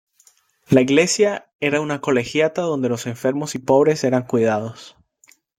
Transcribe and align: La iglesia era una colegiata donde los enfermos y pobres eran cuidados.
La 0.69 0.81
iglesia 0.81 1.51
era 1.59 1.79
una 1.79 2.01
colegiata 2.01 2.63
donde 2.63 2.89
los 2.89 3.05
enfermos 3.05 3.53
y 3.53 3.59
pobres 3.59 4.03
eran 4.03 4.23
cuidados. 4.25 4.97